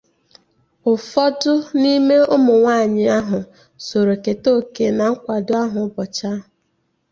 ụfọdụ 0.91 1.51
n'ime 1.81 2.15
ụmụnwaanyị 2.35 3.03
ahụ 3.19 3.39
soro 3.85 4.13
keta 4.23 4.49
òkè 4.59 4.85
na 4.97 5.05
nkwàdo 5.13 5.53
ahụ 5.63 5.77
ụbọchị 5.87 6.23
ahụ 6.33 6.43